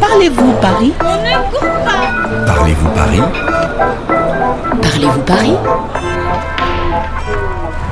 [0.00, 0.92] Parlez-vous Paris?
[2.46, 3.22] Parlez-vous Paris?
[4.82, 5.56] Parlez-vous Paris?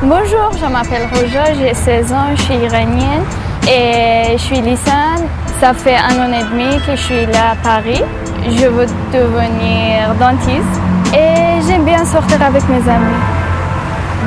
[0.03, 3.25] Bonjour, je m'appelle Roja, j'ai 16 ans, je suis iranienne
[3.69, 5.27] et je suis lycéenne.
[5.61, 8.03] Ça fait un an et demi que je suis là à Paris.
[8.49, 10.81] Je veux devenir dentiste
[11.13, 13.23] et j'aime bien sortir avec mes amis.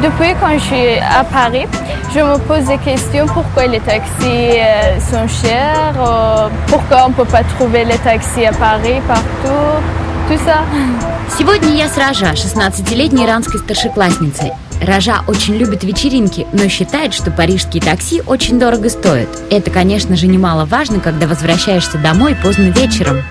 [0.02, 1.68] Depuis quand je suis à Paris,
[2.14, 7.14] je me pose des questions pourquoi les taxis euh, sont chers, euh, pourquoi on ne
[7.14, 9.78] peut pas trouver les taxis à Paris partout,
[10.28, 10.64] tout ça.
[11.38, 14.52] Сегодня я с Ража, 16-летней иранской старшеклассницей.
[14.82, 19.30] Ража очень любит вечеринки, но считает, что парижские такси очень дорого стоят.
[19.52, 23.22] Это, конечно же, немаловажно, когда возвращаешься домой поздно вечером.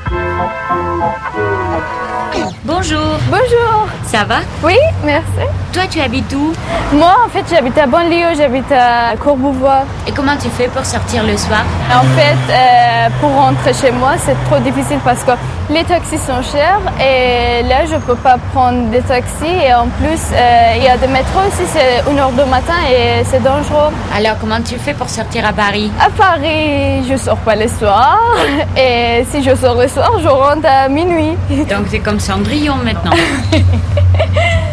[2.65, 3.89] Bonjour, Bonjour.
[4.13, 5.49] ça va Oui, merci.
[5.79, 6.53] Toi, tu habites où
[6.93, 9.85] Moi, en fait, j'habite à banlieue, j'habite à Courbevoie.
[10.09, 11.63] Et comment tu fais pour sortir le soir
[11.95, 15.31] En fait, euh, pour rentrer chez moi, c'est trop difficile parce que
[15.71, 19.45] les taxis sont chers et là, je peux pas prendre des taxis.
[19.45, 22.75] Et en plus, euh, il y a des métros aussi, c'est une heure du matin
[22.91, 23.93] et c'est dangereux.
[24.17, 28.19] Alors, comment tu fais pour sortir à Paris À Paris, je sors pas le soir
[28.77, 31.37] et si je sors le soir, je rentre à minuit.
[31.71, 33.13] Donc, ты comme Cendrillon maintenant.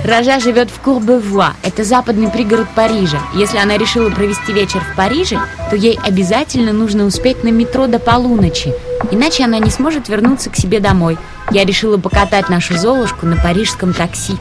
[0.05, 1.53] Ража живет в Курбевуа.
[1.63, 3.17] Это западный пригород Парижа.
[3.33, 5.39] Если она решила провести вечер в Париже,
[5.71, 8.71] то ей обязательно нужно успеть на метро до полуночи.
[9.09, 11.17] Иначе она не сможет вернуться к себе домой.
[11.49, 14.37] Я решила покатать нашу Золушку на парижском такси.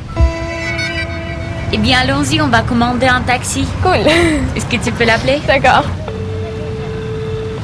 [1.72, 3.66] Eh bien, allons-y, on va commander un taxi.
[3.82, 4.06] Cool.
[4.54, 5.84] Est-ce que tu peux l'appeler D'accord.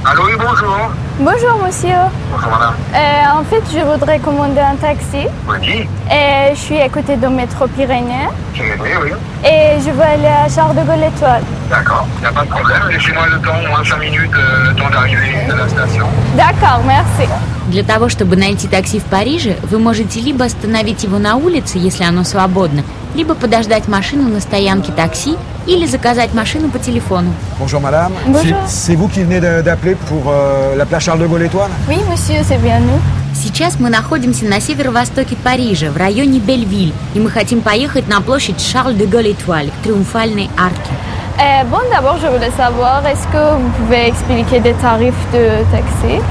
[0.06, 0.78] Allô, oui, bonjour.
[1.20, 1.98] Bonjour, monsieur.
[2.32, 2.76] Bonjour, madame.
[2.94, 7.28] Euh, en fait, je voudrais commander un taxi Oui, et je suis à côté de
[7.28, 8.30] métro Pyrénées.
[8.54, 9.12] j'ai aimé, oui.
[9.44, 11.42] Et je veux aller à Charles de Gaulle Étoile.
[11.70, 12.82] D'accord, il n'y a pas de problème.
[12.92, 16.06] Laissez-moi le temps, moins 5 minutes, euh, le temps d'arriver à la station.
[16.36, 17.28] D'accord, merci.
[17.70, 22.04] Для того, чтобы найти такси в Париже, вы можете либо остановить его на улице, если
[22.04, 22.84] оно свободно,
[23.16, 25.36] либо подождать машину на стоянке такси
[25.70, 27.32] или заказать машину по телефону.
[27.60, 28.12] Bonjour madame.
[28.28, 28.44] Bonjour.
[28.68, 31.72] C'est- C'est vous qui venez de- d'appeler pour euh, la plage Charles de Gaulle Étoile
[31.88, 33.00] Oui, monsieur, c'est bien nous.
[33.34, 38.62] Сейчас мы находимся на северо-востоке Парижа, в районе Бельвиль, и мы хотим поехать на площадь
[38.62, 40.92] Шарль-де-Голь-Этуаль, к Триумфальной арке.
[41.38, 46.22] Euh, bon, d'abord, je voulais savoir, est-ce que vous pouvez expliquer des tarifs de taxi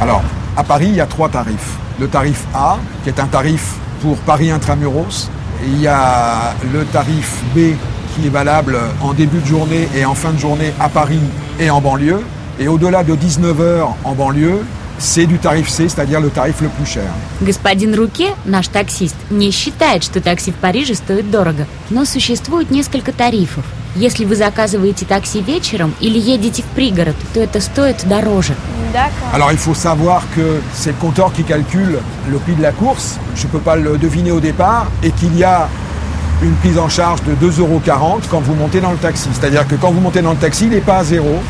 [0.00, 0.22] Alors,
[0.56, 1.72] à Paris, il y a trois tarifs.
[2.00, 5.28] Le tarif A, qui est un tarif pour Paris intramuros.
[5.62, 7.74] Et il y a le tarif B,
[8.14, 11.20] qui est valable en début de journée et en fin de journée à Paris
[11.60, 12.22] et en banlieue.
[12.58, 14.62] Et au-delà de 19h en banlieue,
[14.98, 17.10] c'est du tarif C, c'est-à-dire le tarif le plus cher.
[17.42, 21.66] Господин Руке, наш таксист, не считает, что такси в Париже стоит дорого.
[21.90, 23.64] Но существует несколько тарифов.
[23.94, 28.54] Если вы заказываете такси вечером или едете в пригород, то это стоит дороже.
[28.92, 29.34] D'accord.
[29.34, 31.98] Alors il faut savoir que c'est le compteur qui calcule
[32.28, 33.18] le prix de la course.
[33.34, 35.68] Je ne peux pas le deviner au départ et qu'il y a
[36.42, 37.80] une prise en charge de 2,40 euros
[38.30, 39.28] quand vous montez dans le taxi.
[39.32, 41.40] C'est-à-dire que quand vous montez dans le taxi, il n'est pas à zéro.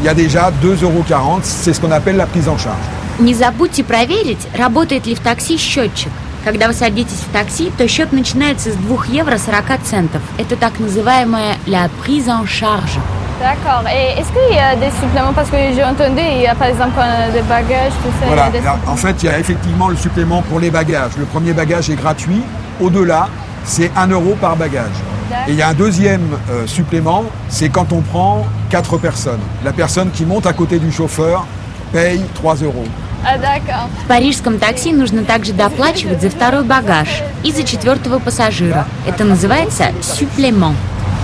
[0.00, 1.04] Il y a déjà 2,40 euros.
[1.42, 2.76] C'est ce qu'on appelle la prise en charge.
[3.20, 6.10] Не забудьте проверить, работает ли в такси счетчик.
[6.44, 10.20] Когда вы садитесь в такси, то счет начинается с 2 евро 40 центов.
[10.36, 12.98] Это так называемая la prise en charge.
[13.40, 13.84] D'accord.
[13.88, 16.68] Et est-ce qu'il y a des suppléments Parce que j'ai entendu, il y a par
[16.68, 18.26] exemple quand on a des bagages, tout ça.
[18.26, 18.50] il y a Voilà.
[18.50, 21.12] des Là, En fait, il y a effectivement le supplément pour les bagages.
[21.18, 22.42] Le premier bagage est gratuit.
[22.80, 23.28] Au-delà,
[23.64, 24.96] c'est 1 euro par bagage.
[25.48, 29.40] Et il y a un deuxième euh, supplément, c'est quand on prend 4 personnes.
[29.64, 31.46] La personne qui monte à côté du chauffeur
[31.92, 32.84] paye 3 euros.
[33.26, 33.88] Ah, d'accord.
[34.04, 37.08] В парижском такси нужно также доплачивать за второй багаж
[37.42, 38.84] и за четвертого пассажира.
[39.06, 40.74] Это называется supplément.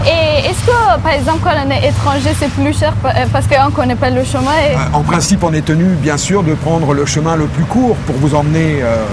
[0.06, 3.46] Et est-ce que, par exemple, quand on est étranger, c'est plus cher pa- euh, parce
[3.46, 4.74] qu'on ne connaît pas le chemin et...
[4.74, 7.96] Euh, En principe, on est tenu, bien sûr, de prendre le chemin le plus court
[8.06, 9.04] pour vous emmener euh,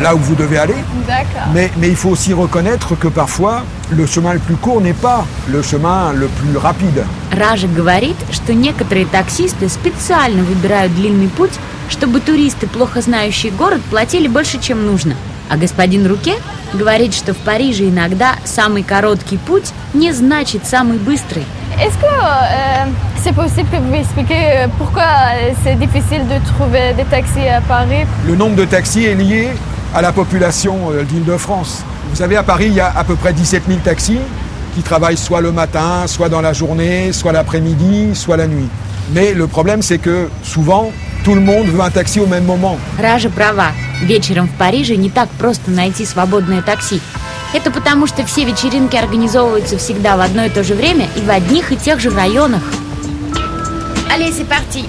[0.00, 0.74] là où vous devez aller.
[1.06, 1.48] D'accord.
[1.52, 5.24] Mais, mais il faut aussi reconnaître que parfois, le chemin le plus court n'est pas
[5.48, 7.04] le chemin le plus rapide.
[7.30, 11.52] Ража говорит, что некоторые таксисты специально выбирают длинный путь,
[11.88, 15.14] чтобы туристы, плохо знающие город, платили больше, чем нужно.
[15.48, 16.34] А господин Руке
[16.72, 21.44] говорит, что в Париже иногда самый короткий путь не значит самый быстрый.
[21.78, 22.86] Est-ce que euh,
[23.22, 27.60] c'est possible que vous expliquiez euh, pourquoi euh, c'est difficile de trouver des taxis à
[27.62, 29.48] Paris Le nombre de taxis est lié
[29.94, 31.82] à la population euh, d'Île-de-France.
[32.10, 34.18] Vous savez, à Paris, il y a à peu près 17 000 taxis
[34.74, 38.68] qui travaillent soit le matin, soit dans la journée, soit l'après-midi, soit la nuit.
[39.14, 40.90] Mais le problème, c'est que souvent,
[41.24, 42.78] tout le monde veut un taxi au même moment.
[42.98, 43.72] Ража права.
[44.02, 47.00] Вечером в Париже не так просто найти свободное такси.
[47.52, 51.30] Это потому, что все вечеринки организовываются всегда в одно и то же время и в
[51.30, 52.62] одних и тех же районах.
[54.08, 54.88] Allez, c'est parti.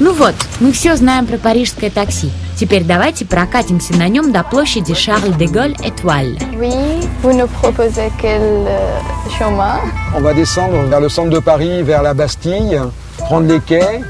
[0.00, 2.30] Ну вот, мы все знаем про парижское такси.
[2.57, 6.37] Теперь давайте прокатимся на нем до площади Шарль-де-Голь-Этуаль.
[6.57, 6.73] Oui,
[7.21, 8.99] vous nous proposez quel euh,
[9.37, 9.79] chemin
[10.15, 12.81] On va descendre vers le centre de Paris, vers la Bastille,
[13.17, 14.01] prendre les quais,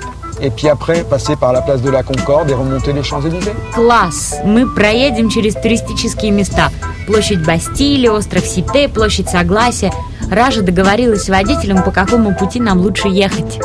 [0.41, 3.55] et puis après passer par la place de la Concorde et remonter les Champs-Élysées.
[3.73, 4.35] Класс!
[4.45, 6.69] Мы проедем через туристические места.
[7.07, 9.91] Площадь Бастилии, остров Сите, площадь Согласия.
[10.29, 13.59] Ража договорилась с водителем, по какому пути нам лучше ехать.